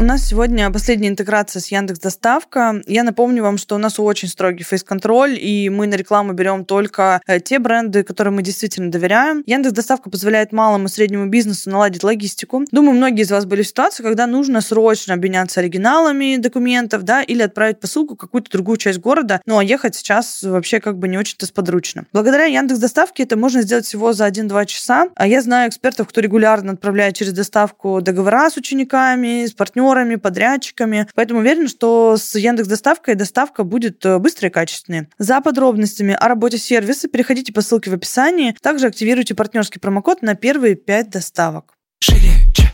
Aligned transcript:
У 0.00 0.04
нас 0.04 0.24
сегодня 0.24 0.70
последняя 0.70 1.08
интеграция 1.08 1.58
с 1.58 1.72
Яндекс 1.72 1.98
Доставка. 1.98 2.80
Я 2.86 3.02
напомню 3.02 3.42
вам, 3.42 3.58
что 3.58 3.74
у 3.74 3.78
нас 3.78 3.98
очень 3.98 4.28
строгий 4.28 4.62
фейс-контроль, 4.62 5.36
и 5.36 5.68
мы 5.70 5.88
на 5.88 5.96
рекламу 5.96 6.34
берем 6.34 6.64
только 6.64 7.20
э, 7.26 7.40
те 7.40 7.58
бренды, 7.58 8.04
которым 8.04 8.36
мы 8.36 8.42
действительно 8.42 8.92
доверяем. 8.92 9.42
Яндекс 9.44 9.74
Доставка 9.74 10.08
позволяет 10.08 10.52
малому 10.52 10.86
и 10.86 10.88
среднему 10.88 11.26
бизнесу 11.26 11.68
наладить 11.70 12.04
логистику. 12.04 12.64
Думаю, 12.70 12.96
многие 12.96 13.22
из 13.22 13.32
вас 13.32 13.44
были 13.44 13.62
в 13.62 13.66
ситуации, 13.66 14.04
когда 14.04 14.28
нужно 14.28 14.60
срочно 14.60 15.14
обменяться 15.14 15.58
оригиналами 15.58 16.36
документов, 16.36 17.02
да, 17.02 17.20
или 17.20 17.42
отправить 17.42 17.80
посылку 17.80 18.14
в 18.14 18.18
какую-то 18.18 18.52
другую 18.52 18.76
часть 18.76 19.00
города. 19.00 19.40
Ну, 19.46 19.58
а 19.58 19.64
ехать 19.64 19.96
сейчас 19.96 20.44
вообще 20.44 20.78
как 20.78 20.96
бы 20.96 21.08
не 21.08 21.18
очень-то 21.18 21.44
сподручно. 21.46 22.04
Благодаря 22.12 22.44
Яндекс 22.44 22.78
Доставке 22.78 23.24
это 23.24 23.36
можно 23.36 23.62
сделать 23.62 23.84
всего 23.84 24.12
за 24.12 24.28
1-2 24.28 24.64
часа. 24.66 25.08
А 25.16 25.26
я 25.26 25.42
знаю 25.42 25.68
экспертов, 25.70 26.06
кто 26.06 26.20
регулярно 26.20 26.74
отправляет 26.74 27.16
через 27.16 27.32
доставку 27.32 28.00
договора 28.00 28.48
с 28.48 28.56
учениками, 28.56 29.44
с 29.44 29.52
партнерами, 29.52 29.87
партнерами, 29.88 30.16
подрядчиками. 30.16 31.08
Поэтому 31.14 31.40
уверен, 31.40 31.68
что 31.68 32.16
с 32.16 32.34
Яндекс 32.34 32.68
Доставкой 32.68 33.14
доставка 33.14 33.64
будет 33.64 34.04
э, 34.04 34.18
быстрой 34.18 34.50
и 34.50 34.52
качественной. 34.52 35.08
За 35.18 35.40
подробностями 35.40 36.14
о 36.18 36.28
работе 36.28 36.58
сервиса 36.58 37.08
переходите 37.08 37.52
по 37.52 37.62
ссылке 37.62 37.90
в 37.90 37.94
описании. 37.94 38.54
Также 38.62 38.86
активируйте 38.86 39.34
партнерский 39.34 39.80
промокод 39.80 40.22
на 40.22 40.34
первые 40.34 40.74
5 40.74 41.10
доставок. 41.10 41.74
Шире. 42.00 42.67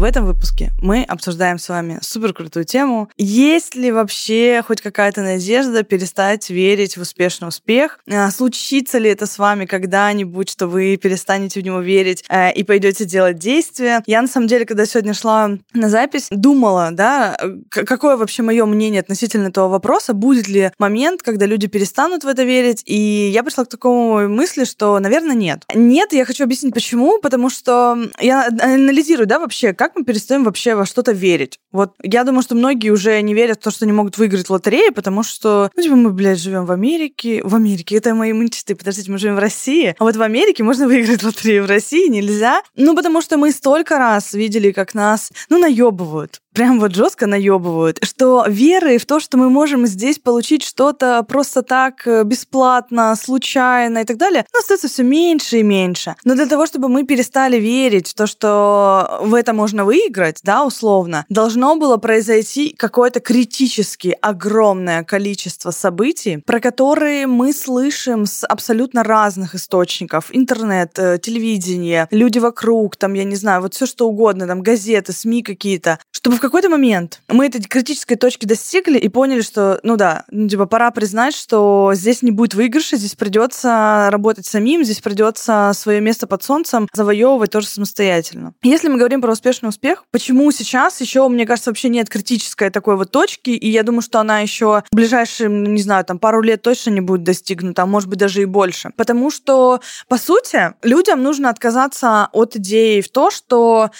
В 0.00 0.02
этом 0.02 0.24
выпуске 0.24 0.70
мы 0.80 1.02
обсуждаем 1.02 1.58
с 1.58 1.68
вами 1.68 1.98
супер 2.00 2.32
крутую 2.32 2.64
тему. 2.64 3.10
Есть 3.18 3.74
ли 3.74 3.92
вообще 3.92 4.64
хоть 4.66 4.80
какая-то 4.80 5.20
надежда 5.20 5.82
перестать 5.82 6.48
верить 6.48 6.96
в 6.96 7.02
успешный 7.02 7.48
успех? 7.48 8.00
А, 8.10 8.30
случится 8.30 8.96
ли 8.96 9.10
это 9.10 9.26
с 9.26 9.38
вами 9.38 9.66
когда-нибудь, 9.66 10.48
что 10.48 10.68
вы 10.68 10.96
перестанете 10.96 11.60
в 11.60 11.64
него 11.64 11.80
верить 11.80 12.24
э, 12.30 12.50
и 12.54 12.64
пойдете 12.64 13.04
делать 13.04 13.38
действия? 13.38 14.02
Я 14.06 14.22
на 14.22 14.28
самом 14.28 14.46
деле, 14.46 14.64
когда 14.64 14.86
сегодня 14.86 15.12
шла 15.12 15.50
на 15.74 15.90
запись, 15.90 16.28
думала, 16.30 16.92
да, 16.92 17.38
какое 17.68 18.16
вообще 18.16 18.42
мое 18.42 18.64
мнение 18.64 19.02
относительно 19.02 19.48
этого 19.48 19.68
вопроса, 19.68 20.14
будет 20.14 20.48
ли 20.48 20.72
момент, 20.78 21.22
когда 21.22 21.44
люди 21.44 21.66
перестанут 21.66 22.24
в 22.24 22.28
это 22.28 22.44
верить, 22.44 22.82
и 22.86 23.28
я 23.34 23.42
пришла 23.42 23.66
к 23.66 23.68
такому 23.68 24.30
мысли, 24.30 24.64
что, 24.64 24.98
наверное, 24.98 25.36
нет. 25.36 25.64
Нет, 25.74 26.14
я 26.14 26.24
хочу 26.24 26.44
объяснить 26.44 26.72
почему, 26.72 27.20
потому 27.20 27.50
что 27.50 27.98
я 28.18 28.48
анализирую, 28.48 29.26
да, 29.26 29.38
вообще, 29.38 29.74
как 29.74 29.89
как 29.90 29.96
мы 29.96 30.04
перестаем 30.04 30.44
вообще 30.44 30.76
во 30.76 30.86
что-то 30.86 31.10
верить? 31.10 31.58
Вот 31.72 31.94
я 32.02 32.22
думаю, 32.22 32.42
что 32.42 32.54
многие 32.54 32.90
уже 32.90 33.20
не 33.22 33.34
верят 33.34 33.58
в 33.58 33.64
то, 33.64 33.72
что 33.72 33.84
они 33.84 33.92
могут 33.92 34.18
выиграть 34.18 34.46
в 34.46 34.50
лотерею, 34.50 34.94
потому 34.94 35.24
что, 35.24 35.70
ну, 35.74 35.82
типа, 35.82 35.96
мы, 35.96 36.10
блядь, 36.10 36.38
живем 36.38 36.64
в 36.64 36.70
Америке. 36.70 37.40
В 37.42 37.56
Америке, 37.56 37.96
это 37.96 38.14
мои 38.14 38.32
мечты. 38.32 38.76
Подождите, 38.76 39.10
мы 39.10 39.18
живем 39.18 39.34
в 39.34 39.40
России. 39.40 39.96
А 39.98 40.04
вот 40.04 40.14
в 40.14 40.22
Америке 40.22 40.62
можно 40.62 40.86
выиграть 40.86 41.24
лотерею, 41.24 41.64
в 41.64 41.68
России 41.68 42.08
нельзя. 42.08 42.62
Ну, 42.76 42.94
потому 42.94 43.20
что 43.20 43.36
мы 43.36 43.50
столько 43.50 43.98
раз 43.98 44.32
видели, 44.32 44.70
как 44.70 44.94
нас, 44.94 45.32
ну, 45.48 45.58
наебывают 45.58 46.40
прям 46.52 46.80
вот 46.80 46.94
жестко 46.94 47.26
наебывают, 47.26 47.98
что 48.02 48.44
веры 48.48 48.98
в 48.98 49.06
то, 49.06 49.20
что 49.20 49.36
мы 49.36 49.50
можем 49.50 49.86
здесь 49.86 50.18
получить 50.18 50.62
что-то 50.62 51.22
просто 51.22 51.62
так 51.62 52.06
э, 52.06 52.24
бесплатно, 52.24 53.14
случайно 53.16 53.98
и 53.98 54.04
так 54.04 54.16
далее, 54.16 54.46
ну, 54.52 54.60
остается 54.60 54.88
все 54.88 55.02
меньше 55.02 55.58
и 55.58 55.62
меньше. 55.62 56.16
Но 56.24 56.34
для 56.34 56.46
того, 56.46 56.66
чтобы 56.66 56.88
мы 56.88 57.04
перестали 57.04 57.56
верить 57.56 58.08
в 58.08 58.14
то, 58.14 58.26
что 58.26 59.20
в 59.22 59.34
это 59.34 59.52
можно 59.52 59.84
выиграть, 59.84 60.40
да, 60.42 60.64
условно, 60.64 61.24
должно 61.28 61.76
было 61.76 61.96
произойти 61.96 62.74
какое-то 62.76 63.20
критически 63.20 64.16
огромное 64.20 65.04
количество 65.04 65.70
событий, 65.70 66.38
про 66.38 66.60
которые 66.60 67.26
мы 67.26 67.52
слышим 67.52 68.26
с 68.26 68.44
абсолютно 68.46 69.02
разных 69.02 69.54
источников. 69.54 70.30
Интернет, 70.32 70.98
э, 70.98 71.18
телевидение, 71.22 72.08
люди 72.10 72.38
вокруг, 72.38 72.96
там, 72.96 73.14
я 73.14 73.24
не 73.24 73.36
знаю, 73.36 73.62
вот 73.62 73.74
все 73.74 73.86
что 73.86 74.08
угодно, 74.08 74.46
там, 74.46 74.62
газеты, 74.62 75.12
СМИ 75.12 75.42
какие-то, 75.42 75.98
чтобы 76.10 76.39
в 76.40 76.42
какой-то 76.42 76.70
момент 76.70 77.20
мы 77.28 77.48
этой 77.48 77.60
критической 77.60 78.16
точки 78.16 78.46
достигли 78.46 78.98
и 78.98 79.10
поняли, 79.10 79.42
что, 79.42 79.78
ну 79.82 79.98
да, 79.98 80.24
ну, 80.30 80.48
типа, 80.48 80.64
пора 80.64 80.90
признать, 80.90 81.34
что 81.34 81.90
здесь 81.92 82.22
не 82.22 82.30
будет 82.30 82.54
выигрыша, 82.54 82.96
здесь 82.96 83.14
придется 83.14 84.08
работать 84.10 84.46
самим, 84.46 84.82
здесь 84.82 85.00
придется 85.00 85.70
свое 85.74 86.00
место 86.00 86.26
под 86.26 86.42
солнцем 86.42 86.88
завоевывать 86.94 87.50
тоже 87.50 87.66
самостоятельно. 87.66 88.54
Если 88.62 88.88
мы 88.88 88.96
говорим 88.96 89.20
про 89.20 89.32
успешный 89.32 89.68
успех, 89.68 90.04
почему 90.10 90.50
сейчас 90.50 91.02
еще, 91.02 91.28
мне 91.28 91.44
кажется, 91.44 91.68
вообще 91.68 91.90
нет 91.90 92.08
критической 92.08 92.70
такой 92.70 92.96
вот 92.96 93.10
точки, 93.10 93.50
и 93.50 93.68
я 93.68 93.82
думаю, 93.82 94.00
что 94.00 94.18
она 94.18 94.40
еще 94.40 94.82
в 94.90 94.96
ближайшие, 94.96 95.50
не 95.50 95.82
знаю, 95.82 96.06
там 96.06 96.18
пару 96.18 96.40
лет 96.40 96.62
точно 96.62 96.88
не 96.88 97.02
будет 97.02 97.22
достигнута, 97.22 97.82
а 97.82 97.86
может 97.86 98.08
быть 98.08 98.18
даже 98.18 98.40
и 98.40 98.46
больше. 98.46 98.92
Потому 98.96 99.30
что, 99.30 99.82
по 100.08 100.16
сути, 100.16 100.72
людям 100.82 101.22
нужно 101.22 101.50
отказаться 101.50 102.30
от 102.32 102.56
идеи 102.56 103.02
в 103.02 103.10
то, 103.10 103.30
что 103.30 103.90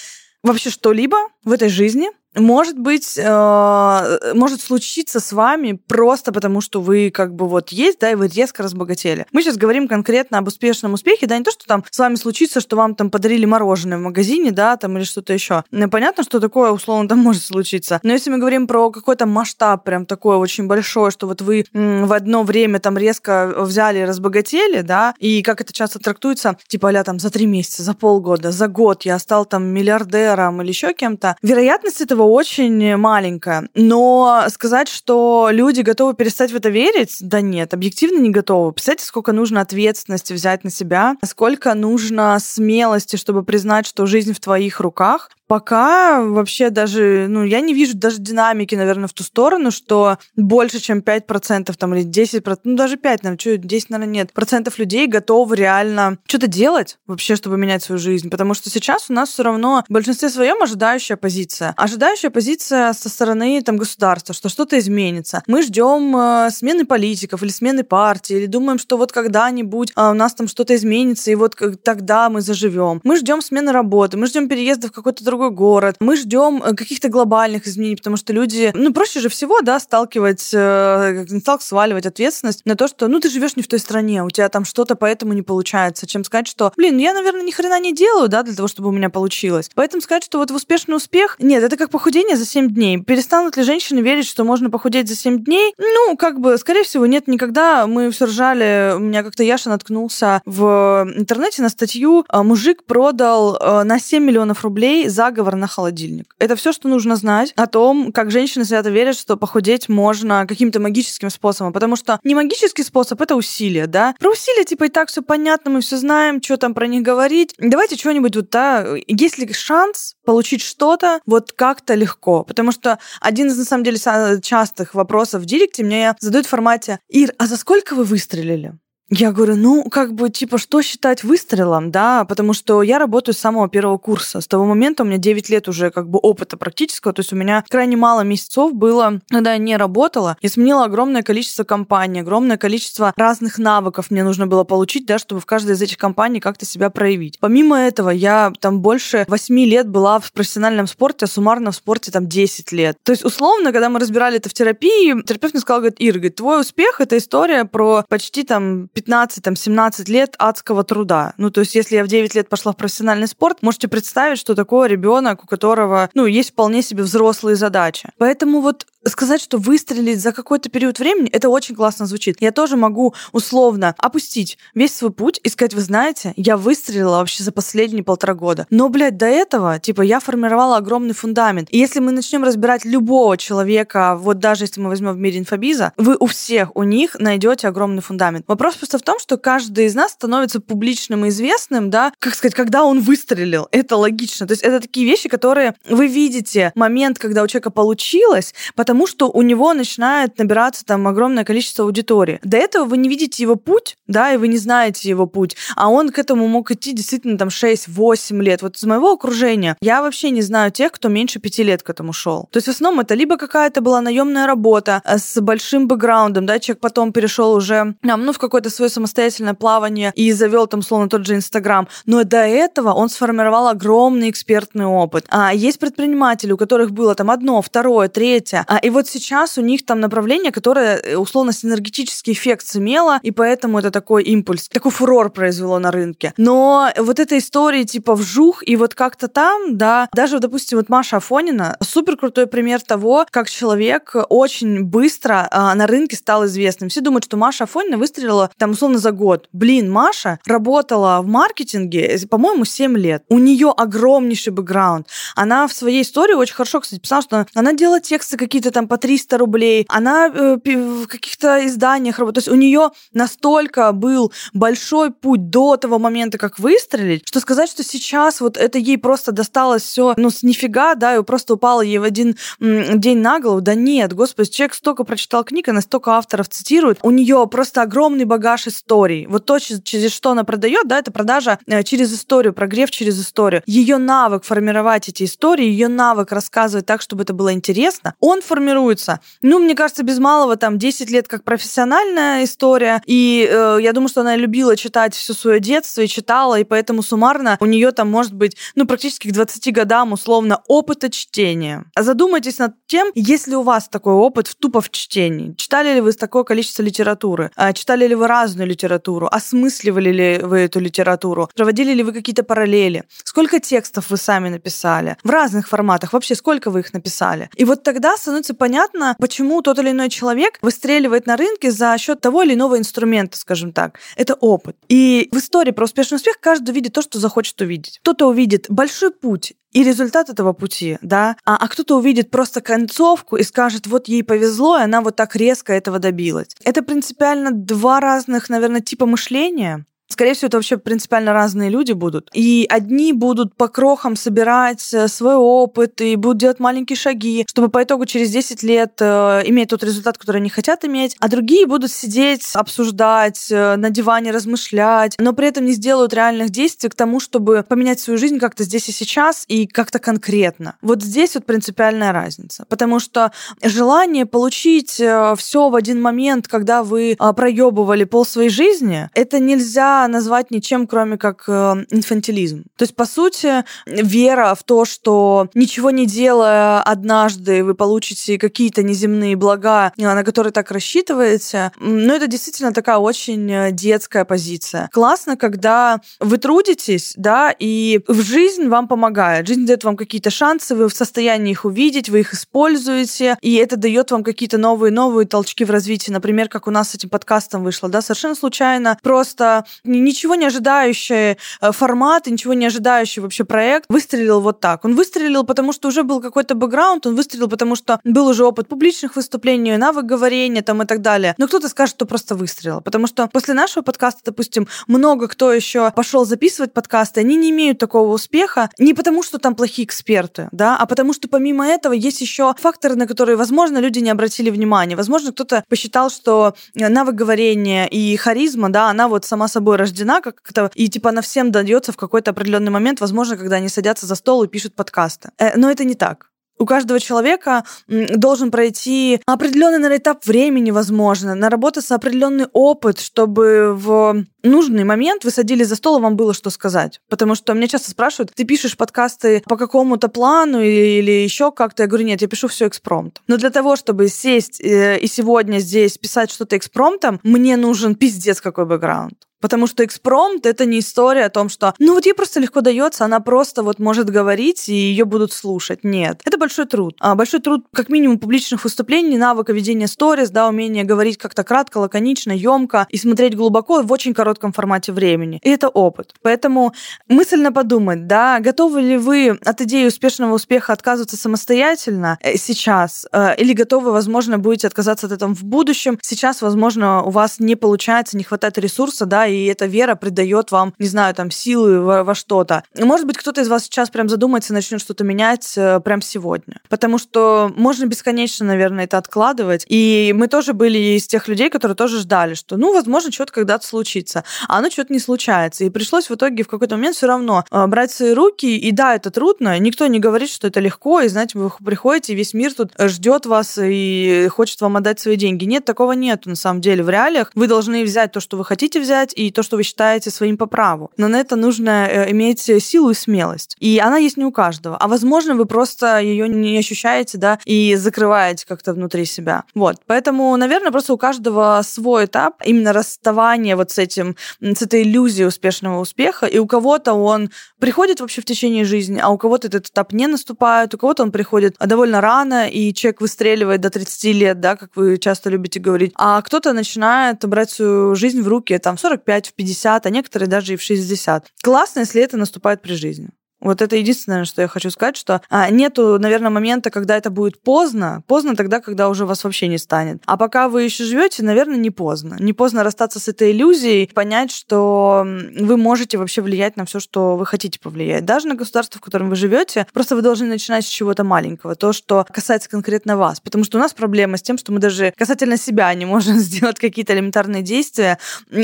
вообще 0.43 0.71
что-либо 0.71 1.19
в 1.45 1.53
этой 1.53 1.69
жизни 1.69 2.09
может 2.37 2.79
быть, 2.79 3.19
э, 3.19 4.33
может 4.35 4.61
случиться 4.61 5.21
с 5.21 5.33
вами 5.33 5.81
просто 5.89 6.33
потому, 6.33 6.61
что 6.61 6.81
вы 6.81 7.11
как 7.11 7.35
бы 7.35 7.49
вот 7.49 7.71
есть, 7.71 7.99
да, 8.01 8.11
и 8.11 8.15
вы 8.15 8.29
резко 8.29 8.63
разбогатели. 8.63 9.27
Мы 9.33 9.43
сейчас 9.43 9.57
говорим 9.57 9.89
конкретно 9.89 10.39
об 10.39 10.47
успешном 10.47 10.95
успехе, 10.95 11.27
да, 11.27 11.37
не 11.37 11.45
то, 11.45 11.51
что 11.51 11.67
там 11.67 11.85
с 11.91 11.99
вами 11.99 12.15
случится, 12.15 12.61
что 12.61 12.77
вам 12.77 12.95
там 12.95 13.11
подарили 13.11 13.47
мороженое 13.47 13.99
в 13.99 14.03
магазине, 14.03 14.53
да, 14.53 14.77
там 14.77 14.97
или 14.97 15.05
что-то 15.05 15.33
еще. 15.33 15.65
Понятно, 15.91 16.23
что 16.23 16.41
такое 16.41 16.71
условно 16.71 17.09
там 17.09 17.19
может 17.31 17.43
случиться. 17.43 18.01
Но 18.03 18.13
если 18.13 18.31
мы 18.31 18.39
говорим 18.39 18.67
про 18.67 18.91
какой-то 18.91 19.27
масштаб 19.27 19.85
прям 19.85 20.07
такой 20.07 20.37
очень 20.37 20.67
большой, 20.67 21.11
что 21.11 21.27
вот 21.27 21.43
вы 21.43 21.65
в 21.73 22.13
одно 22.13 22.43
время 22.45 22.79
там 22.79 22.97
резко 22.97 23.53
взяли 23.57 24.01
и 24.01 24.05
разбогатели, 24.05 24.83
да, 24.83 25.15
и 25.19 25.43
как 25.43 25.61
это 25.61 25.73
часто 25.73 25.99
трактуется, 25.99 26.57
типа, 26.69 26.91
а 26.91 27.05
там 27.05 27.19
за 27.19 27.31
три 27.31 27.47
месяца, 27.47 27.83
за 27.83 27.95
полгода, 27.95 28.53
за 28.53 28.69
год 28.69 29.03
я 29.03 29.19
стал 29.19 29.47
там 29.47 29.65
миллиардером 29.65 30.61
или 30.63 30.69
еще 30.69 30.93
кем-то, 30.93 31.37
вероятность 31.43 32.01
этого 32.01 32.20
этого 32.21 32.27
очень 32.27 32.97
маленькая. 32.97 33.69
Но 33.75 34.45
сказать, 34.49 34.89
что 34.89 35.49
люди 35.51 35.81
готовы 35.81 36.15
перестать 36.15 36.53
в 36.53 36.57
это 36.57 36.69
верить, 36.69 37.17
да 37.21 37.41
нет, 37.41 37.73
объективно 37.73 38.21
не 38.21 38.31
готовы. 38.31 38.73
Представьте, 38.73 39.05
сколько 39.05 39.33
нужно 39.33 39.61
ответственности 39.61 40.33
взять 40.33 40.65
на 40.65 40.71
себя, 40.71 41.17
сколько 41.25 41.75
нужно 41.75 42.39
смелости, 42.39 43.17
чтобы 43.17 43.43
признать, 43.43 43.87
что 43.87 44.07
жизнь 44.07 44.35
в 44.35 44.41
твоих 44.41 44.81
руках, 44.81 45.31
пока 45.51 46.23
вообще 46.23 46.71
даже, 46.71 47.27
ну, 47.29 47.43
я 47.43 47.61
не 47.61 47.75
вижу 47.75 47.97
даже 47.97 48.19
динамики, 48.19 48.77
наверное, 48.77 49.09
в 49.09 49.13
ту 49.13 49.25
сторону, 49.25 49.73
что 49.73 50.17
больше, 50.37 50.79
чем 50.79 51.01
5% 51.01 51.75
там, 51.77 51.93
или 51.93 52.09
10%, 52.09 52.61
ну, 52.63 52.77
даже 52.77 52.97
5, 52.97 53.25
наверное, 53.25 53.41
что, 53.41 53.57
10, 53.57 53.91
наверное, 53.91 54.15
нет, 54.15 54.33
процентов 54.33 54.79
людей 54.79 55.09
готовы 55.09 55.57
реально 55.57 56.19
что-то 56.29 56.47
делать 56.47 56.99
вообще, 57.09 57.35
чтобы 57.35 57.59
менять 57.59 57.83
свою 57.83 57.99
жизнь. 57.99 58.31
Потому 58.31 58.55
что 58.55 58.71
сейчас 58.71 59.11
у 59.11 59.13
нас 59.13 59.31
все 59.31 59.43
равно 59.43 59.83
в 59.89 59.93
большинстве 59.93 60.29
своем 60.29 60.63
ожидающая 60.63 61.17
позиция. 61.17 61.75
Ожидающая 61.77 62.31
позиция 62.31 62.93
со 62.93 63.09
стороны 63.09 63.61
там, 63.63 63.77
государства, 63.77 64.33
что 64.33 64.49
что-то 64.49 64.79
изменится. 64.79 65.43
Мы 65.49 65.63
ждем 65.63 66.17
э, 66.17 66.51
смены 66.53 66.87
политиков 66.87 67.43
или 67.43 67.51
смены 67.51 67.83
партии, 67.83 68.37
или 68.37 68.47
думаем, 68.47 68.79
что 68.79 68.97
вот 68.97 69.11
когда-нибудь 69.11 69.91
э, 69.97 70.11
у 70.11 70.15
нас 70.15 70.33
там 70.33 70.47
что-то 70.47 70.77
изменится, 70.77 71.33
и 71.33 71.35
вот 71.35 71.57
тогда 71.83 72.31
мы 72.31 72.41
заживем. 72.41 73.01
Мы 73.03 73.17
ждем 73.17 73.43
смены 73.43 73.73
работы, 73.73 74.17
мы 74.17 74.29
ждем 74.29 74.49
переезда 74.49 74.87
в 74.87 74.93
какой-то 74.93 75.25
другой 75.25 75.40
другой 75.41 75.57
город. 75.57 75.97
Мы 76.01 76.17
ждем 76.17 76.63
э, 76.63 76.75
каких-то 76.75 77.09
глобальных 77.09 77.67
изменений, 77.67 77.97
потому 77.97 78.19
что 78.19 78.35
люди, 78.35 78.73
ну, 78.75 78.93
проще 78.93 79.21
же 79.21 79.31
всего, 79.31 79.63
да, 79.63 79.81
сталкивать, 79.81 80.51
э, 80.53 81.25
не 81.31 81.41
стал 81.41 81.61
сваливать 81.61 82.05
ответственность 82.05 82.63
на 82.67 82.77
то, 82.77 82.89
что, 82.89 83.09
ну, 83.09 83.21
ты 83.21 83.31
живешь 83.31 83.57
не 83.57 83.63
в 83.63 83.69
той 83.69 83.79
стране, 83.79 84.23
у 84.23 84.29
тебя 84.29 84.51
там 84.51 84.67
что-то 84.67 84.97
поэтому 84.97 85.33
не 85.33 85.41
получается, 85.41 86.07
чем 86.07 86.25
сказать, 86.25 86.47
что, 86.47 86.73
блин, 86.77 86.97
ну, 86.97 87.03
я, 87.03 87.15
наверное, 87.15 87.43
ни 87.43 87.53
хрена 87.53 87.81
не 87.81 87.95
делаю, 87.95 88.29
да, 88.29 88.43
для 88.43 88.55
того, 88.55 88.69
чтобы 88.69 88.91
у 88.91 88.93
меня 88.93 89.09
получилось. 89.09 89.71
Поэтому 89.75 90.03
сказать, 90.03 90.25
что 90.25 90.39
вот 90.39 90.51
в 90.51 90.55
успешный 90.55 90.95
успех, 90.95 91.37
нет, 91.39 91.63
это 91.63 91.79
как 91.79 91.89
похудение 91.89 92.37
за 92.37 92.45
7 92.45 92.69
дней. 92.69 93.03
Перестанут 93.03 93.57
ли 93.57 93.63
женщины 93.63 94.01
верить, 94.01 94.27
что 94.27 94.45
можно 94.45 94.69
похудеть 94.69 95.09
за 95.09 95.17
7 95.17 95.43
дней? 95.43 95.73
Ну, 95.79 96.17
как 96.19 96.39
бы, 96.41 96.59
скорее 96.59 96.85
всего, 96.85 97.07
нет 97.07 97.29
никогда. 97.29 97.87
Мы 97.87 98.11
все 98.11 98.27
ржали, 98.27 98.93
у 98.95 98.99
меня 98.99 99.23
как-то 99.23 99.43
Яша 99.43 99.71
наткнулся 99.71 100.43
в 100.45 101.09
интернете 101.17 101.63
на 101.63 101.71
статью, 101.71 102.27
мужик 102.31 102.85
продал 102.85 103.57
э, 103.57 103.83
на 103.85 103.99
7 103.99 104.23
миллионов 104.23 104.65
рублей 104.65 105.09
за 105.09 105.30
заговор 105.31 105.55
на 105.55 105.69
холодильник. 105.69 106.35
Это 106.41 106.57
все, 106.57 106.73
что 106.73 106.89
нужно 106.89 107.15
знать 107.15 107.53
о 107.55 107.67
том, 107.69 108.11
как 108.11 108.33
женщины 108.33 108.65
свято 108.65 108.91
верят, 108.91 109.17
что 109.17 109.37
похудеть 109.37 109.89
можно 109.89 110.45
каким-то 110.47 110.81
магическим 110.81 111.31
способом. 111.31 111.73
Потому 111.73 111.95
что 111.95 112.19
не 112.25 112.35
магический 112.35 112.83
способ, 112.83 113.21
это 113.21 113.37
усилие, 113.37 113.87
да? 113.87 114.15
Про 114.19 114.33
усилия, 114.33 114.65
типа, 114.65 114.85
и 114.85 114.89
так 114.89 115.09
все 115.09 115.23
понятно, 115.23 115.71
мы 115.71 115.83
все 115.83 115.99
знаем, 115.99 116.43
что 116.43 116.57
там 116.57 116.75
про 116.75 116.89
них 116.89 117.03
говорить. 117.03 117.55
Давайте 117.59 117.97
что-нибудь 117.97 118.35
вот, 118.35 118.51
да, 118.51 118.85
есть 119.07 119.39
ли 119.39 119.53
шанс 119.53 120.17
получить 120.25 120.63
что-то 120.63 121.21
вот 121.27 121.53
как-то 121.53 121.95
легко? 121.95 122.43
Потому 122.43 122.73
что 122.73 122.99
один 123.21 123.47
из, 123.47 123.57
на 123.57 123.65
самом 123.65 123.85
деле, 123.85 123.99
частых 124.43 124.95
вопросов 124.95 125.43
в 125.43 125.45
директе 125.47 125.85
мне 125.85 126.17
задают 126.19 126.47
в 126.47 126.51
формате 126.51 126.99
«Ир, 127.09 127.33
а 127.39 127.47
за 127.47 127.57
сколько 127.57 127.95
вы 127.95 128.03
выстрелили?» 128.03 128.75
Я 129.13 129.33
говорю, 129.33 129.57
ну, 129.57 129.83
как 129.91 130.15
бы, 130.15 130.31
типа, 130.31 130.57
что 130.57 130.83
считать 130.83 131.25
выстрелом, 131.25 131.91
да, 131.91 132.25
потому 132.25 132.53
что 132.53 132.81
я 132.85 133.01
работаю 133.01 133.35
с 133.35 133.39
самого 133.39 133.69
первого 133.69 133.99
курса. 133.99 134.41
С 134.41 134.47
того 134.47 134.65
момента 134.65 135.03
у 135.03 135.07
меня 135.07 135.19
9 135.19 135.49
лет 135.49 135.67
уже 135.67 135.91
как 135.91 136.09
бы 136.09 136.21
опыта 136.21 136.57
практического, 136.57 137.13
то 137.13 137.21
есть 137.21 137.33
у 137.33 137.37
меня 137.37 137.65
крайне 137.69 137.97
мало 137.97 138.21
месяцев 138.21 138.73
было, 138.73 139.21
когда 139.29 139.55
я 139.55 139.59
не 139.59 139.77
работала. 139.77 140.37
Я 140.41 140.49
сменила 140.49 140.85
огромное 140.85 141.25
количество 141.25 141.65
компаний, 141.65 142.21
огромное 142.21 142.57
количество 142.57 143.13
разных 143.17 143.59
навыков 143.59 144.07
мне 144.11 144.23
нужно 144.23 144.47
было 144.47 144.63
получить, 144.63 145.07
да, 145.07 145.19
чтобы 145.19 145.41
в 145.41 145.47
каждой 145.47 145.73
из 145.73 145.83
этих 145.83 145.99
компаний 145.99 146.39
как-то 146.39 146.65
себя 146.65 146.89
проявить. 146.89 147.39
Помимо 147.41 147.81
этого, 147.81 148.11
я 148.11 148.53
там 148.61 148.81
больше 148.81 149.25
8 149.27 149.59
лет 149.65 149.89
была 149.89 150.21
в 150.21 150.31
профессиональном 150.31 150.87
спорте, 150.87 151.25
а 151.25 151.29
суммарно 151.29 151.73
в 151.73 151.75
спорте 151.75 152.13
там 152.13 152.29
10 152.29 152.71
лет. 152.71 152.97
То 153.03 153.11
есть, 153.11 153.25
условно, 153.25 153.73
когда 153.73 153.89
мы 153.89 153.99
разбирали 153.99 154.37
это 154.37 154.49
в 154.49 154.55
терапии, 154.55 155.21
терапевт 155.23 155.55
мне 155.55 155.61
сказал, 155.61 155.81
говорит, 155.81 155.99
Ир, 155.99 156.15
говорит, 156.15 156.37
твой 156.37 156.61
успех— 156.61 156.97
это 157.01 157.19
история 157.19 157.65
про 157.65 158.05
почти 158.09 158.45
там 158.45 158.89
15-17 159.01 160.11
лет 160.11 160.35
адского 160.39 160.85
труда. 160.85 161.35
Ну, 161.37 161.51
то 161.51 161.61
есть, 161.61 161.75
если 161.75 161.97
я 161.97 162.05
в 162.05 162.09
9 162.09 162.35
лет 162.35 162.49
пошла 162.49 162.73
в 162.73 162.77
профессиональный 162.77 163.27
спорт, 163.27 163.59
можете 163.63 163.89
представить, 163.89 164.39
что 164.39 164.55
такое 164.55 164.89
ребенок, 164.89 165.45
у 165.45 165.47
которого, 165.47 166.11
ну, 166.15 166.27
есть 166.27 166.51
вполне 166.51 166.83
себе 166.83 167.03
взрослые 167.03 167.57
задачи. 167.57 168.09
Поэтому 168.19 168.61
вот 168.61 168.87
сказать, 169.05 169.41
что 169.41 169.59
выстрелить 169.59 170.21
за 170.21 170.33
какой-то 170.33 170.69
период 170.69 170.99
времени, 170.99 171.29
это 171.31 171.49
очень 171.49 171.75
классно 171.75 172.07
звучит. 172.07 172.37
Я 172.41 172.53
тоже 172.53 172.77
могу 172.77 173.15
условно 173.33 173.95
опустить 173.99 174.59
весь 174.75 174.95
свой 174.95 175.13
путь 175.13 175.41
и 175.43 175.49
сказать, 175.49 175.75
вы 175.75 175.81
знаете, 175.81 176.33
я 176.37 176.57
выстрелила 176.57 177.17
вообще 177.17 177.43
за 177.43 177.53
последние 177.53 178.05
полтора 178.05 178.35
года. 178.35 178.67
Но, 178.71 178.89
блядь, 178.89 179.17
до 179.17 179.27
этого, 179.27 179.79
типа, 179.79 180.03
я 180.03 180.21
формировала 180.21 180.77
огромный 180.77 181.15
фундамент. 181.15 181.69
И 181.71 181.79
если 181.79 182.01
мы 182.01 182.13
начнем 182.13 182.45
разбирать 182.45 182.85
любого 182.85 183.37
человека, 183.37 184.17
вот 184.17 184.39
даже 184.39 184.65
если 184.65 184.81
мы 184.81 184.89
возьмем 184.89 185.13
в 185.13 185.19
мире 185.19 185.39
инфобиза, 185.39 185.93
вы 185.97 186.17
у 186.19 186.27
всех, 186.27 186.75
у 186.77 186.83
них 186.83 187.17
найдете 187.19 187.69
огромный 187.69 188.03
фундамент. 188.03 188.45
Вопрос 188.49 188.77
просто 188.77 188.99
в 188.99 189.03
том, 189.03 189.19
что 189.19 189.37
каждый 189.37 189.87
из 189.87 189.95
нас 189.95 190.13
становится 190.13 190.61
публичным 190.61 191.25
и 191.25 191.29
известным, 191.29 191.91
да, 191.91 192.13
как 192.19 192.35
сказать, 192.35 192.55
когда 192.55 192.85
он 192.85 193.01
выстрелил. 193.01 193.69
Это 193.71 193.97
логично. 193.97 194.47
То 194.47 194.53
есть 194.53 194.63
это 194.63 194.81
такие 194.81 195.07
вещи, 195.07 195.29
которые 195.29 195.75
вы 195.89 196.07
видите 196.07 196.73
момент, 196.75 197.19
когда 197.19 197.43
у 197.43 197.47
человека 197.47 197.71
получилось, 197.71 198.55
потому 198.75 198.90
потому 198.91 199.07
что 199.07 199.31
у 199.31 199.43
него 199.43 199.73
начинает 199.73 200.37
набираться 200.37 200.85
там 200.85 201.07
огромное 201.07 201.45
количество 201.45 201.85
аудитории. 201.85 202.41
До 202.43 202.57
этого 202.57 202.87
вы 202.87 202.97
не 202.97 203.09
видите 203.09 203.41
его 203.41 203.55
путь, 203.55 203.97
да, 204.09 204.35
и 204.35 204.37
вы 204.37 204.49
не 204.49 204.57
знаете 204.57 205.09
его 205.09 205.27
путь, 205.27 205.57
а 205.77 205.91
он 205.91 206.09
к 206.09 206.19
этому 206.19 206.49
мог 206.49 206.73
идти 206.73 206.93
действительно 206.93 207.39
там 207.39 207.51
6-8 207.51 208.43
лет. 208.43 208.63
Вот 208.63 208.77
из 208.77 208.83
моего 208.83 209.13
окружения 209.13 209.77
я 209.81 210.03
вообще 210.03 210.31
не 210.31 210.43
знаю 210.43 210.73
тех, 210.73 210.91
кто 210.91 211.09
меньше 211.09 211.39
5 211.39 211.59
лет 211.59 211.85
к 211.85 211.91
этому 211.91 212.13
шел. 212.13 212.49
То 212.51 212.57
есть 212.57 212.67
в 212.67 212.71
основном 212.73 212.99
это 212.99 213.15
либо 213.15 213.37
какая-то 213.37 213.81
была 213.81 214.01
наемная 214.01 214.49
работа 214.49 215.03
э, 215.05 215.19
с 215.19 215.41
большим 215.41 215.87
бэкграундом, 215.87 216.47
да, 216.47 216.59
человек 216.59 216.81
потом 216.81 217.13
перешел 217.13 217.53
уже 217.53 217.95
ну, 218.03 218.33
в 218.33 218.39
какое-то 218.41 218.71
свое 218.71 218.91
самостоятельное 218.91 219.55
плавание 219.55 220.13
и 220.17 220.33
завел 220.33 220.67
там, 220.67 220.83
словно 220.83 221.09
тот 221.09 221.25
же 221.25 221.37
Инстаграм. 221.37 221.87
Но 222.07 222.25
до 222.25 222.39
этого 222.39 222.93
он 222.93 223.09
сформировал 223.09 223.69
огромный 223.69 224.31
экспертный 224.31 224.87
опыт. 224.87 225.27
А 225.29 225.55
есть 225.55 225.79
предприниматели, 225.79 226.51
у 226.51 226.57
которых 226.57 226.91
было 226.91 227.15
там 227.15 227.31
одно, 227.31 227.63
второе, 227.63 228.09
третье, 228.09 228.65
а 228.67 228.80
и 228.83 228.91
вот 228.91 229.09
сейчас 229.09 229.59
у 229.59 229.63
них 229.63 229.85
там 229.85 230.01
направление, 230.01 230.53
которое 230.53 230.97
э, 230.97 231.17
условно 231.17 231.53
синергетический 231.53 232.33
эффект 232.33 232.67
сымело, 232.67 233.21
и 233.23 233.31
поэтому 233.31 233.79
это 233.79 233.91
такой 233.91 234.23
импульс, 234.25 234.69
такой 234.69 234.91
фурор 234.91 235.31
произвело 235.31 235.79
на 235.79 235.91
рынке. 235.91 236.33
Но 236.37 236.91
вот 236.97 237.21
эта 237.21 237.39
история 237.39 237.85
типа 237.85 238.15
вжух, 238.15 238.63
и 238.67 238.77
вот 238.77 238.95
как-то 238.95 239.29
там, 239.29 239.77
да, 239.77 240.09
даже, 240.15 240.39
допустим, 240.39 240.79
вот 240.79 240.89
Маша 240.89 241.19
Афонина, 241.19 241.77
супер 241.83 242.17
крутой 242.17 242.47
пример 242.47 242.81
того, 242.81 243.27
как 243.31 243.49
человек 243.49 244.15
очень 244.29 244.85
быстро 244.85 245.49
а, 245.51 245.75
на 245.75 245.87
рынке 245.87 246.17
стал 246.17 246.47
известным. 246.47 246.89
Все 246.89 247.01
думают, 247.01 247.25
что 247.25 247.37
Маша 247.37 247.65
Афонина 247.65 247.99
выстрелила 247.99 248.51
там 248.59 248.73
условно 248.73 248.99
за 248.99 249.13
год. 249.13 249.49
Блин, 249.53 249.91
Маша 249.91 250.39
работала 250.47 251.21
в 251.23 251.27
маркетинге, 251.27 252.07
э, 252.07 252.27
по-моему, 252.27 252.65
7 252.65 252.97
лет. 252.97 253.25
У 253.29 253.39
нее 253.39 253.73
огромнейший 253.77 254.53
бэкграунд. 254.53 255.07
Она 255.37 255.67
в 255.67 255.73
своей 255.73 256.03
истории 256.03 256.35
очень 256.35 256.55
хорошо, 256.55 256.81
кстати, 256.81 257.01
писала, 257.01 257.23
что 257.23 257.47
она 257.55 257.73
делала 257.73 258.01
тексты 258.01 258.37
какие-то 258.37 258.70
какие-то 258.71 258.81
там 258.81 258.89
по 258.89 258.97
300 258.97 259.39
рублей. 259.39 259.87
Она 259.89 260.29
э, 260.29 260.57
в 260.57 261.07
каких-то 261.07 261.67
изданиях 261.67 262.19
работает. 262.19 262.45
То 262.45 262.51
есть 262.51 262.59
у 262.59 262.61
нее 262.61 262.91
настолько 263.13 263.93
был 263.93 264.33
большой 264.53 265.11
путь 265.11 265.51
до 265.51 265.77
того 265.77 265.99
момента, 265.99 266.39
как 266.39 266.59
выстрелить, 266.59 267.23
что 267.25 267.41
сказать, 267.41 267.71
что 267.71 267.83
сейчас 267.83 268.41
вот 268.41 268.57
это 268.57 268.79
ей 268.79 268.99
просто 268.99 269.33
досталось 269.33 269.83
все, 269.83 270.15
ну, 270.17 270.31
с 270.31 270.43
нифига, 270.43 270.95
да, 270.95 271.17
и 271.17 271.23
просто 271.23 271.55
упало 271.55 271.83
ей 271.83 271.99
в 271.99 272.03
один 272.03 272.37
день 272.61 273.19
на 273.19 273.41
голову. 273.41 273.61
Да 273.61 273.75
нет, 273.75 274.13
господи, 274.13 274.51
человек 274.51 274.75
столько 274.75 275.05
прочитал 275.05 275.45
книг, 275.45 275.69
она 275.69 275.81
столько 275.81 276.13
авторов 276.13 276.49
цитирует. 276.49 276.99
У 277.03 277.11
нее 277.11 277.47
просто 277.51 277.83
огромный 277.83 278.25
багаж 278.25 278.67
историй. 278.67 279.27
Вот 279.27 279.47
то, 279.47 279.59
через 279.59 280.13
что 280.13 280.31
она 280.31 280.45
продает, 280.45 280.87
да, 280.87 280.99
это 280.99 281.11
продажа 281.11 281.59
э, 281.67 281.83
через 281.83 282.13
историю, 282.13 282.53
прогрев 282.53 282.91
через 282.91 283.21
историю. 283.21 283.63
Ее 283.67 283.99
навык 283.99 284.45
формировать 284.45 285.09
эти 285.09 285.25
истории, 285.25 285.67
ее 285.67 285.89
навык 285.89 286.33
рассказывать 286.33 286.87
так, 286.87 287.03
чтобы 287.03 287.23
это 287.23 287.33
было 287.33 287.53
интересно, 287.53 288.15
он 288.21 288.43
формирует 288.43 288.60
формируется. 288.61 289.21
Ну, 289.43 289.59
мне 289.59 289.75
кажется, 289.75 290.03
без 290.03 290.19
малого 290.19 290.57
там 290.57 290.79
10 290.79 291.11
лет 291.11 291.29
как 291.29 291.45
профессиональная 291.45 292.45
история. 292.45 293.03
И 293.07 293.49
э, 293.51 293.79
я 293.81 293.93
думаю, 293.93 294.09
что 294.09 294.21
она 294.21 294.37
любила 294.37 294.77
читать 294.77 295.15
все 295.15 295.33
свое 295.33 295.61
детство 295.61 296.03
и 296.03 296.09
читала, 296.09 296.61
и 296.61 296.65
поэтому 296.65 297.03
суммарно 297.03 297.57
у 297.61 297.67
нее 297.67 297.93
там 297.93 298.11
может 298.11 298.35
быть, 298.35 298.57
ну, 298.75 298.87
практически 298.87 299.29
к 299.29 299.33
20 299.33 299.73
годам 299.73 300.13
условно 300.13 300.61
опыта 300.69 301.11
чтения. 301.11 301.85
Задумайтесь 301.99 302.59
над 302.59 302.75
тем, 302.87 303.11
если 303.15 303.55
у 303.55 303.63
вас 303.63 303.89
такой 303.89 304.13
опыт 304.13 304.47
в 304.47 304.55
тупо 304.57 304.83
в 304.83 304.91
чтении. 304.91 305.55
Читали 305.57 305.95
ли 305.95 306.01
вы 306.03 306.13
такое 306.13 306.45
количество 306.45 306.83
литературы? 306.83 307.51
А, 307.57 307.73
читали 307.73 308.07
ли 308.07 308.15
вы 308.15 308.27
разную 308.27 308.69
литературу? 308.69 309.27
Осмысливали 309.31 310.11
ли 310.11 310.39
вы 310.43 310.59
эту 310.59 310.81
литературу? 310.81 311.49
Проводили 311.57 311.95
ли 311.95 312.03
вы 312.03 312.13
какие-то 312.13 312.43
параллели? 312.43 313.05
Сколько 313.25 313.59
текстов 313.59 314.11
вы 314.11 314.19
сами 314.19 314.51
написали? 314.51 315.17
В 315.25 315.31
разных 315.31 315.69
форматах. 315.69 316.13
Вообще, 316.13 316.35
сколько 316.35 316.71
вы 316.71 316.81
их 316.81 316.93
написали? 316.93 317.49
И 317.57 317.65
вот 317.65 317.83
тогда 317.83 318.17
становится 318.17 318.50
становится 318.51 318.55
понятно, 318.55 319.17
почему 319.19 319.63
тот 319.63 319.79
или 319.79 319.91
иной 319.91 320.09
человек 320.09 320.59
выстреливает 320.63 321.27
на 321.27 321.37
рынке 321.37 321.71
за 321.71 321.97
счет 321.99 322.21
того 322.21 322.43
или 322.43 322.55
иного 322.55 322.79
инструмента, 322.79 323.37
скажем 323.37 323.73
так. 323.73 323.99
Это 324.17 324.35
опыт. 324.35 324.77
И 324.89 325.29
в 325.33 325.37
истории 325.37 325.73
про 325.73 325.85
успешный 325.85 326.17
успех 326.17 326.39
каждый 326.41 326.71
увидит 326.71 326.93
то, 326.93 327.03
что 327.03 327.19
захочет 327.19 327.61
увидеть. 327.61 327.99
Кто-то 328.03 328.27
увидит 328.27 328.67
большой 328.69 329.11
путь, 329.11 329.55
и 329.73 329.85
результат 329.85 330.29
этого 330.29 330.53
пути, 330.53 330.99
да, 331.01 331.37
а, 331.45 331.57
а 331.57 331.69
кто-то 331.69 331.97
увидит 331.97 332.31
просто 332.31 332.61
концовку 332.61 333.37
и 333.37 333.45
скажет, 333.45 333.87
вот 333.87 334.09
ей 334.09 334.25
повезло, 334.25 334.77
и 334.77 334.83
она 334.83 335.01
вот 335.01 335.15
так 335.15 335.37
резко 335.37 335.73
этого 335.73 336.01
добилась. 336.01 336.49
Это 336.65 336.83
принципиально 336.83 337.53
два 337.53 338.01
разных, 338.01 338.49
наверное, 338.51 338.81
типа 338.81 339.07
мышления, 339.07 339.87
Скорее 340.11 340.35
всего, 340.35 340.49
это 340.49 340.57
вообще 340.57 340.77
принципиально 340.77 341.33
разные 341.33 341.71
люди 341.71 341.93
будут. 341.93 342.29
И 342.35 342.67
одни 342.69 343.13
будут 343.13 343.55
по 343.55 343.69
крохам 343.69 344.17
собирать 344.17 344.93
э, 344.93 345.07
свой 345.07 345.37
опыт 345.37 346.01
и 346.01 346.17
будут 346.17 346.39
делать 346.39 346.59
маленькие 346.59 346.97
шаги, 346.97 347.47
чтобы 347.49 347.69
по 347.69 347.83
итогу 347.83 348.07
через 348.07 348.31
10 348.31 348.63
лет 348.65 348.95
э, 349.01 349.43
иметь 349.47 349.71
тот 349.71 349.85
результат, 349.85 350.19
который 350.19 350.39
они 350.39 350.51
хотят 350.51 350.85
иметь. 350.85 351.17
А 351.21 351.29
другие 351.29 351.65
будут 351.67 351.93
сидеть, 351.93 352.45
обсуждать, 352.55 353.47
э, 353.51 353.77
на 353.77 353.91
диване 353.91 354.33
размышлять, 354.33 355.15
но 355.19 355.33
при 355.33 355.47
этом 355.47 355.65
не 355.65 355.73
сделают 355.73 356.13
реальных 356.13 356.51
действий 356.51 356.91
к 356.91 356.95
тому, 356.97 357.21
чтобы 357.21 357.65
поменять 357.67 358.01
свою 358.01 358.19
жизнь 358.19 358.41
как-то 358.41 358.65
здесь 358.65 358.89
и 358.89 358.93
сейчас 358.93 359.45
и 359.47 359.69
как-то 359.69 360.01
конкретно. 360.01 360.75
Вот 360.83 361.03
здесь 361.03 361.35
вот 361.35 361.47
принципиальная 361.47 362.13
разница. 362.13 362.65
Потому 362.69 362.99
что 362.99 363.31
желание 363.63 364.27
получить 364.27 364.91
все 364.91 365.69
в 365.69 365.75
один 365.75 366.03
момент, 366.03 366.49
когда 366.49 366.83
вы 366.83 367.17
проебывали 367.37 368.05
пол 368.05 368.25
своей 368.25 368.51
жизни, 368.51 369.09
это 369.15 369.39
нельзя 369.39 370.00
назвать 370.09 370.51
ничем, 370.51 370.87
кроме 370.87 371.17
как 371.17 371.45
э, 371.49 371.85
инфантилизм. 371.91 372.65
То 372.77 372.83
есть, 372.83 372.95
по 372.95 373.05
сути, 373.05 373.65
вера 373.87 374.55
в 374.55 374.63
то, 374.63 374.85
что 374.85 375.49
ничего 375.55 375.91
не 375.91 376.07
делая 376.07 376.81
однажды 376.81 377.65
вы 377.65 377.75
получите 377.75 378.39
какие-то 378.39 378.83
неземные 378.83 379.37
блага, 379.37 379.93
э, 379.97 380.03
на 380.03 380.25
которые 380.25 380.53
так 380.53 380.71
рассчитываете, 380.71 381.73
ну, 381.79 382.15
это 382.15 382.27
действительно 382.27 382.73
такая 382.73 382.99
очень 382.99 383.51
э, 383.51 383.73
детская 383.73 384.25
позиция. 384.25 384.89
Классно, 384.93 385.37
когда 385.37 386.01
вы 386.19 386.39
трудитесь, 386.39 387.15
да, 387.17 387.55
и 387.59 388.01
в 388.07 388.21
жизнь 388.23 388.69
вам 388.69 388.89
помогает. 388.89 389.47
Жизнь 389.47 389.67
дает 389.67 389.85
вам 389.85 389.97
какие-то 389.97 390.31
шансы, 390.31 390.75
вы 390.75 390.89
в 390.89 390.95
состоянии 390.95 391.53
их 391.53 391.65
увидеть, 391.65 392.09
вы 392.09 392.21
их 392.21 392.35
используете, 392.35 393.37
и 393.41 393.55
это 393.55 393.77
дает 393.77 394.11
вам 394.11 394.25
какие-то 394.25 394.59
новые-новые 394.59 395.27
толчки 395.27 395.65
в 395.65 395.71
развитии. 395.71 396.11
Например, 396.11 396.49
как 396.49 396.67
у 396.67 396.71
нас 396.71 396.91
с 396.91 396.95
этим 396.95 397.09
подкастом 397.09 397.65
вышло, 397.65 397.89
да, 397.89 398.03
совершенно 398.03 398.35
случайно, 398.35 398.99
просто 399.03 399.65
ничего 399.99 400.35
не 400.35 400.47
ожидающий 400.47 401.37
э, 401.61 401.73
формат, 401.73 402.27
ничего 402.27 402.55
не 402.55 402.67
ожидающий 402.67 403.23
вообще 403.23 403.45
проект 403.45 403.87
выстрелил 403.89 404.41
вот 404.41 404.61
так. 404.61 404.85
Он 404.85 404.95
выстрелил, 404.95 405.45
потому 405.45 405.73
что 405.73 405.89
уже 405.89 406.03
был 406.03 406.21
какой-то 406.21 406.55
бэкграунд, 406.55 407.07
он 407.07 407.17
выстрелил, 407.17 407.49
потому 407.49 407.77
что 407.77 408.01
был 408.05 408.27
уже 408.29 408.45
опыт 408.45 408.69
публичных 408.69 409.17
выступлений, 409.17 409.77
навык 409.77 410.05
говорения 410.05 410.63
там 410.63 410.83
и 410.83 410.87
так 410.87 411.03
далее. 411.03 411.35
Но 411.39 411.47
кто-то 411.47 411.69
скажет, 411.69 411.97
что 411.97 412.07
просто 412.07 412.35
выстрелил, 412.35 412.81
потому 412.81 413.07
что 413.07 413.27
после 413.29 413.55
нашего 413.55 413.83
подкаста, 413.83 414.21
допустим, 414.25 414.69
много 414.87 415.29
кто 415.29 415.53
еще 415.53 415.91
пошел 415.91 416.25
записывать 416.25 416.73
подкасты, 416.73 417.21
они 417.21 417.37
не 417.37 417.51
имеют 417.51 417.79
такого 417.79 418.13
успеха 418.13 418.71
не 418.79 418.95
потому, 418.95 419.23
что 419.23 419.39
там 419.39 419.55
плохие 419.55 419.87
эксперты, 419.87 420.49
да, 420.53 420.77
а 420.77 420.87
потому 420.87 421.13
что 421.13 421.29
помимо 421.29 421.67
этого 421.67 421.93
есть 421.93 422.21
еще 422.21 422.55
факторы, 422.59 422.95
на 422.95 423.07
которые, 423.07 423.37
возможно, 423.37 423.79
люди 423.79 423.99
не 423.99 424.11
обратили 424.11 424.51
внимания. 424.51 424.97
Возможно, 424.97 425.33
кто-то 425.33 425.65
посчитал, 425.69 426.11
что 426.11 426.55
навык 426.75 427.15
говорения 427.15 427.87
и 427.87 428.17
харизма, 428.17 428.71
да, 428.71 428.91
она 428.91 429.09
вот 429.09 429.25
сама 429.25 429.49
собой 429.49 429.77
рождена 429.81 430.21
как-то, 430.21 430.71
и 430.75 430.89
типа 430.89 431.11
она 431.11 431.23
всем 431.23 431.51
дается 431.51 431.93
в 431.93 431.97
какой-то 431.97 432.31
определенный 432.31 432.71
момент, 432.71 433.01
возможно, 433.01 433.37
когда 433.37 433.57
они 433.57 433.69
садятся 433.69 434.07
за 434.07 434.15
стол 434.15 434.45
и 434.45 434.49
пишут 434.49 434.75
подкасты. 434.75 435.31
Э, 435.39 435.57
но 435.57 435.71
это 435.71 435.85
не 435.85 435.95
так 435.95 436.31
у 436.61 436.67
каждого 436.67 437.01
человека 437.01 437.65
должен 437.89 438.51
пройти 438.51 439.21
определенный 439.27 439.79
наверное, 439.79 439.99
этап 439.99 440.27
времени, 440.27 440.71
возможно, 440.71 441.35
наработаться 441.35 441.95
определенный 441.95 442.47
опыт, 442.53 443.01
чтобы 443.01 443.75
в 443.75 444.25
нужный 444.43 444.85
момент 444.85 445.25
вы 445.25 445.31
садились 445.31 445.69
за 445.69 445.77
стол, 445.77 445.99
и 445.99 446.03
вам 446.03 446.17
было 446.17 446.35
что 446.35 446.51
сказать. 446.51 447.01
Потому 447.09 447.35
что 447.35 447.55
меня 447.55 447.67
часто 447.67 447.91
спрашивают, 447.91 448.33
ты 448.35 448.45
пишешь 448.45 448.77
подкасты 448.77 449.43
по 449.47 449.57
какому-то 449.57 450.09
плану 450.09 450.61
или 450.61 451.11
еще 451.11 451.51
как-то? 451.51 451.85
Я 451.85 451.87
говорю, 451.89 452.05
нет, 452.05 452.21
я 452.21 452.29
пишу 452.29 452.47
все 452.47 452.69
экспромт. 452.69 453.23
Но 453.27 453.39
для 453.39 453.49
того, 453.51 453.77
чтобы 453.77 454.09
сесть 454.09 454.61
э, 454.61 454.99
и 454.99 455.07
сегодня 455.07 455.59
здесь 455.59 455.97
писать 455.97 456.31
что-то 456.31 456.59
экспромтом, 456.59 457.21
мне 457.23 457.57
нужен 457.57 457.95
пиздец 457.95 458.43
какой 458.43 458.67
бэкграунд. 458.67 459.30
Потому 459.41 459.67
что 459.67 459.85
экспромт— 459.85 460.47
это 460.47 460.67
не 460.67 460.81
история 460.81 461.25
о 461.25 461.31
том, 461.31 461.49
что 461.49 461.75
ну 461.79 461.95
вот 461.95 462.07
ей 462.07 462.15
просто 462.15 462.41
легко 462.41 462.61
дается, 462.61 463.05
она 463.05 463.21
просто 463.21 463.63
вот 463.63 463.79
может 463.79 464.11
говорить, 464.11 464.69
и 464.69 464.75
ее 464.75 465.05
будут 465.05 465.33
слушать. 465.33 465.81
Нет. 465.83 466.21
Это 466.25 466.39
большой 466.39 466.67
труд. 466.67 466.97
А 467.01 467.15
большой 467.15 467.41
труд 467.41 467.65
как 467.73 467.89
минимум 467.89 468.19
публичных 468.19 468.65
выступлений, 468.65 469.17
навыка 469.17 469.53
ведения 469.53 469.87
сторис, 469.87 470.31
да, 470.31 470.49
умение 470.49 470.85
говорить 470.85 471.17
как-то 471.19 471.45
кратко, 471.45 471.79
лаконично, 471.79 472.33
емко 472.33 472.87
и 472.91 472.97
смотреть 472.97 473.37
глубоко 473.37 473.83
в 473.83 473.93
очень 473.93 474.15
коротком 474.15 474.53
формате 474.53 474.93
времени. 474.93 475.41
И 475.43 475.51
это 475.51 475.69
опыт. 475.69 476.15
Поэтому 476.23 476.75
мысленно 477.09 477.53
подумать, 477.53 478.07
да, 478.07 478.41
готовы 478.41 478.83
ли 478.83 478.97
вы 478.99 479.39
от 479.45 479.61
идеи 479.63 479.87
успешного 479.87 480.35
успеха 480.35 480.73
отказываться 480.73 481.17
самостоятельно 481.17 482.19
э, 482.21 482.37
сейчас, 482.37 483.07
э, 483.13 483.37
или 483.37 483.53
готовы, 483.53 483.93
возможно, 483.93 484.39
будете 484.39 484.67
отказаться 484.67 485.07
от 485.07 485.13
этого 485.13 485.35
в 485.35 485.45
будущем. 485.45 485.99
Сейчас, 486.03 486.43
возможно, 486.43 487.03
у 487.03 487.11
вас 487.11 487.39
не 487.39 487.57
получается, 487.57 488.17
не 488.17 488.25
хватает 488.25 488.59
ресурса, 488.59 489.07
да, 489.07 489.30
и 489.31 489.47
эта 489.47 489.67
вера 489.67 489.95
придает 489.95 490.51
вам, 490.51 490.75
не 490.79 490.87
знаю, 490.87 491.15
там, 491.15 491.31
силы 491.31 491.81
во, 491.81 492.05
во 492.05 492.15
что-то. 492.15 492.65
Может 492.77 493.07
быть, 493.07 493.17
кто-то 493.19 493.41
из 493.41 493.49
вас 493.49 493.65
сейчас 493.65 493.91
прям 493.91 494.09
задумается 494.09 494.53
и 494.53 494.55
начнет 494.55 494.81
что-то 494.81 495.05
менять 495.05 495.55
э, 495.57 495.81
прям 495.81 496.03
сегодня. 496.03 496.61
Потому 496.69 496.99
что 496.99 497.53
можно 497.57 497.87
бесконечно, 497.87 498.47
наверное, 498.47 498.85
это 498.85 498.99
откладывать. 498.99 499.65
И 499.69 500.15
мы 500.17 500.29
тоже 500.29 500.53
были 500.53 500.97
из 500.97 501.07
тех 501.07 501.29
людей, 501.29 501.51
которые 501.51 501.77
тоже 501.77 502.01
ждали, 502.01 502.35
что, 502.35 502.57
ну, 502.57 502.73
возможно, 502.73 503.13
что-то 503.13 503.33
когда-то 503.33 503.67
случится. 503.67 504.25
А 504.49 504.59
оно 504.59 504.71
что-то 504.71 504.93
не 504.93 504.99
случается. 504.99 505.65
И 505.65 505.71
пришлось 505.71 506.11
в 506.11 506.15
итоге 506.15 506.45
в 506.45 506.49
какой-то 506.49 506.77
момент 506.77 506.97
все 506.97 507.07
равно 507.07 507.45
э, 507.51 507.67
брать 507.67 507.91
свои 507.93 508.13
руки. 508.13 508.57
И 508.57 508.73
да, 508.73 508.95
это 508.95 509.11
трудно. 509.11 509.59
Никто 509.59 509.87
не 509.87 509.99
говорит, 509.99 510.31
что 510.31 510.49
это 510.49 510.61
легко. 510.61 511.01
И, 511.01 511.09
знаете, 511.09 511.39
вы 511.39 511.51
приходите, 511.65 512.13
и 512.13 512.17
весь 512.17 512.35
мир 512.35 512.53
тут 512.55 512.73
ждет 512.79 513.27
вас 513.27 513.59
и 513.61 514.29
хочет 514.31 514.61
вам 514.61 514.77
отдать 514.77 515.01
свои 515.01 515.17
деньги. 515.17 515.45
Нет, 515.45 515.65
такого 515.65 515.93
нету 515.93 516.29
на 516.31 516.37
самом 516.37 516.61
деле 516.61 516.83
в 516.83 516.91
реалиях. 516.91 517.31
Вы 517.35 517.47
должны 517.47 517.85
взять 517.85 518.13
то, 518.13 518.21
что 518.21 518.37
вы 518.37 518.45
хотите 518.45 518.81
взять, 518.81 519.13
и 519.21 519.31
то, 519.31 519.43
что 519.43 519.57
вы 519.57 519.63
считаете 519.65 520.11
своим 520.11 520.39
по 520.39 520.47
праву. 520.47 520.91
Но 520.97 521.09
на 521.09 521.21
это 521.21 521.37
нужно 521.37 521.87
э, 521.87 522.11
иметь 522.11 522.41
силу 522.41 522.91
и 522.91 522.95
смелость. 522.95 523.57
И 523.61 523.79
она 523.79 523.99
есть 523.99 524.17
не 524.17 524.25
у 524.25 524.33
каждого. 524.33 524.77
А 524.77 524.89
возможно, 524.89 525.35
вы 525.35 525.45
просто 525.45 526.01
ее 526.01 526.27
не 526.29 526.59
ощущаете, 526.59 527.19
да, 527.19 527.39
и 527.45 527.75
закрываете 527.77 528.47
как-то 528.47 528.73
внутри 528.73 529.05
себя. 529.05 529.45
Вот. 529.55 529.77
Поэтому, 529.87 530.35
наверное, 530.37 530.71
просто 530.71 530.95
у 530.95 530.97
каждого 530.97 531.61
свой 531.65 532.07
этап 532.07 532.41
именно 532.45 532.73
расставания 532.73 533.57
вот 533.57 533.71
с 533.71 533.79
этим, 533.79 534.17
с 534.41 534.63
этой 534.63 534.83
иллюзией 534.83 535.27
успешного 535.27 535.81
успеха. 535.81 536.27
И 536.27 536.39
у 536.39 536.47
кого-то 536.47 536.95
он 536.95 537.31
приходит 537.59 538.01
вообще 538.01 538.23
в 538.23 538.25
течение 538.25 538.65
жизни, 538.65 539.01
а 539.03 539.11
у 539.11 539.19
кого-то 539.19 539.49
этот 539.49 539.67
этап 539.67 539.93
не 539.93 540.07
наступает, 540.07 540.75
у 540.75 540.79
кого-то 540.79 541.03
он 541.03 541.13
приходит 541.13 541.57
довольно 541.61 542.01
рано, 542.01 542.49
и 542.49 542.73
человек 542.73 543.03
выстреливает 543.03 543.61
до 543.61 543.69
30 543.69 544.05
лет, 544.15 544.41
да, 544.41 544.57
как 544.57 544.71
вы 544.77 544.97
часто 544.97 545.29
любите 545.29 545.61
говорить. 545.61 545.93
А 545.97 546.23
кто-то 546.23 546.55
начинает 546.55 547.27
брать 547.29 547.51
свою 547.51 547.95
жизнь 547.95 548.23
в 548.23 548.29
руки 548.29 548.57
там 548.59 548.77
в 548.77 548.81
45 548.81 549.10
45, 549.11 549.29
в 549.29 549.35
50, 549.35 549.87
а 549.87 549.91
некоторые 549.91 550.29
даже 550.29 550.55
и 550.55 550.57
в 550.57 550.63
60. 550.63 551.27
Классно, 551.43 551.81
если 551.81 552.03
это 552.03 552.17
наступает 552.17 552.63
при 552.63 552.75
жизни. 552.75 553.11
Вот 553.41 553.63
это 553.63 553.77
единственное, 553.77 554.25
что 554.25 554.43
я 554.43 554.49
хочу 554.49 554.71
сказать, 554.71 554.97
что 554.97 555.23
а, 555.31 555.51
нету, 555.51 555.99
наверное, 555.99 556.31
момента, 556.31 556.71
когда 556.71 556.97
это 556.97 557.11
будет 557.11 557.43
поздно. 557.43 558.03
Поздно 558.07 558.37
тогда, 558.37 558.61
когда 558.61 558.89
уже 558.89 559.07
вас 559.07 559.25
вообще 559.25 559.49
не 559.49 559.59
станет. 559.59 560.03
А 560.07 560.17
пока 560.17 560.49
вы 560.49 560.63
еще 560.63 560.85
живете, 560.85 561.23
наверное, 561.23 561.57
не 561.57 561.71
поздно. 561.71 562.17
Не 562.19 562.33
поздно 562.33 562.63
расстаться 562.63 563.01
с 563.01 563.09
этой 563.09 563.33
иллюзией, 563.33 563.91
понять, 563.93 564.31
что 564.31 565.07
вы 565.39 565.57
можете 565.57 565.99
вообще 565.99 566.21
влиять 566.21 566.57
на 566.57 566.67
все, 566.67 566.81
что 566.81 567.17
вы 567.17 567.27
хотите 567.27 567.59
повлиять. 567.59 568.05
Даже 568.05 568.29
на 568.29 568.35
государство, 568.35 568.79
в 568.79 568.83
котором 568.83 569.09
вы 569.09 569.17
живете. 569.17 569.67
Просто 569.73 569.97
вы 569.97 570.03
должны 570.03 570.27
начинать 570.27 570.67
с 570.67 570.69
чего-то 570.69 571.05
маленького. 571.05 571.55
То, 571.55 571.73
что 571.73 572.07
касается 572.13 572.49
конкретно 572.51 572.97
вас. 572.97 573.21
Потому 573.21 573.45
что 573.45 573.59
у 573.59 573.61
нас 573.61 573.73
проблема 573.73 574.17
с 574.17 574.23
тем, 574.23 574.37
что 574.39 574.53
мы 574.53 574.61
даже 574.61 574.93
касательно 574.97 575.37
себя 575.37 575.73
не 575.75 575.87
можем 575.87 576.19
сделать 576.19 576.59
какие-то 576.59 576.93
элементарные 576.93 577.43
действия, 577.43 577.99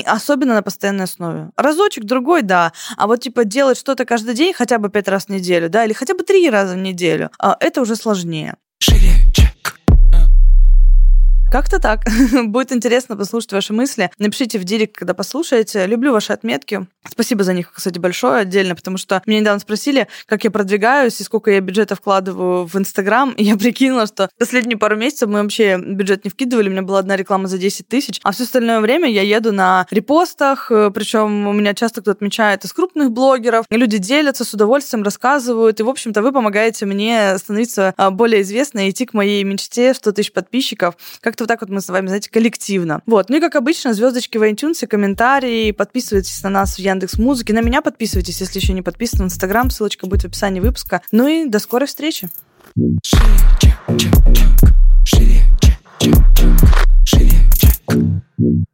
особенно 0.05 0.55
на 0.55 0.63
постоянной 0.63 1.05
основе. 1.05 1.51
Разочек, 1.57 2.05
другой, 2.05 2.43
да. 2.43 2.73
А 2.97 3.07
вот 3.07 3.21
типа 3.21 3.45
делать 3.45 3.79
что-то 3.79 4.05
каждый 4.05 4.35
день, 4.35 4.53
хотя 4.53 4.79
бы 4.79 4.86
бы 4.87 4.93
пять 4.93 5.09
раз 5.09 5.27
в 5.27 5.29
неделю, 5.29 5.69
да, 5.69 5.85
или 5.85 5.93
хотя 5.93 6.15
бы 6.15 6.23
три 6.23 6.49
раза 6.49 6.75
в 6.75 6.79
неделю, 6.79 7.31
а 7.39 7.57
это 7.61 7.81
уже 7.81 7.97
сложнее. 7.97 8.57
Как-то 11.57 11.79
так. 11.79 12.01
Будет 12.45 12.71
интересно 12.71 13.17
послушать 13.17 13.51
ваши 13.55 13.73
мысли. 13.73 14.11
Напишите 14.19 14.59
в 14.59 14.65
директ, 14.65 14.95
когда 14.95 15.15
послушаете. 15.15 15.87
Люблю 15.87 16.13
ваши 16.13 16.35
отметки. 16.35 16.87
Спасибо 17.09 17.45
за 17.45 17.55
них, 17.55 17.73
кстати, 17.73 17.99
большое 17.99 18.41
отдельно, 18.41 18.75
потому 18.75 18.99
что 18.99 19.23
меня 19.25 19.41
недавно 19.41 19.61
спросили, 19.61 20.07
как 20.27 20.45
я 20.45 20.51
продвигаюсь 20.51 21.19
и 21.19 21.25
сколько 21.25 21.51
я 21.51 21.61
бюджета 21.61 21.97
вкладываю 21.97 22.67
в 22.67 22.77
Инстаграм. 22.77 23.31
И 23.31 23.45
я 23.45 23.57
прикинула, 23.57 24.07
что 24.07 24.29
последние 24.39 24.77
пару 24.77 24.97
месяцев 24.97 25.31
мы 25.31 25.41
вообще 25.41 25.79
бюджет 25.79 26.25
не 26.25 26.31
вкидывали. 26.31 26.69
У 26.69 26.73
меня 26.73 26.83
была 26.83 26.99
одна 26.99 27.17
реклама 27.17 27.49
за 27.49 27.57
10 27.57 27.89
тысяч, 27.89 28.21
а 28.23 28.33
все 28.33 28.45
остальное 28.45 28.81
время 28.81 29.11
я 29.11 29.23
еду 29.23 29.51
на 29.51 29.87
репостах. 29.91 30.67
Причем 30.69 31.47
у 31.47 31.55
меня 31.55 31.73
часто 31.73 32.03
кто 32.03 32.11
отмечает 32.11 32.67
из 32.67 32.75
крупных 32.75 33.13
блогеров. 33.13 33.65
Люди 33.71 33.97
делятся 33.97 34.45
с 34.45 34.53
удовольствием, 34.53 35.05
рассказывают. 35.05 35.81
И, 35.81 35.83
в 35.83 35.89
общем-то, 35.89 36.21
вы 36.21 36.33
помогаете 36.33 36.85
мне 36.85 37.39
становиться 37.39 37.95
а, 37.97 38.11
более 38.11 38.43
известной 38.43 38.89
и 38.89 38.91
идти 38.91 39.07
к 39.07 39.15
моей 39.15 39.43
мечте 39.43 39.95
в 39.95 39.97
100 39.97 40.13
тысяч 40.13 40.33
подписчиков. 40.33 40.99
Как-то 41.23 41.46
вот 41.47 41.49
так 41.49 41.61
вот 41.61 41.71
мы 41.71 41.81
с 41.81 41.89
вами, 41.89 42.09
знаете, 42.09 42.29
коллективно. 42.29 43.03
Вот. 43.07 43.31
Ну 43.31 43.37
и, 43.37 43.41
как 43.41 43.55
обычно, 43.55 43.95
звездочки 43.95 44.37
в 44.37 44.43
iTunes, 44.43 44.87
комментарии, 44.87 45.71
подписывайтесь 45.71 46.43
на 46.43 46.51
нас 46.51 46.75
в 46.75 46.79
Яндекс 46.81 47.19
Музыке, 47.19 47.53
на 47.53 47.61
меня 47.61 47.83
подписывайтесь, 47.83 48.41
если 48.41 48.59
еще 48.59 48.73
не 48.73 48.83
подписаны, 48.83 49.25
в 49.25 49.27
Инстаграм, 49.27 49.71
ссылочка 49.71 50.07
будет 50.07 50.23
в 50.23 50.27
описании 50.27 50.61
выпуска. 50.61 51.03
Ну 51.13 51.29
и 51.29 51.49
до 51.49 51.59
скорой 51.59 51.87
встречи. 51.87 52.29
Шире, 55.05 55.41
чек, 57.55 58.67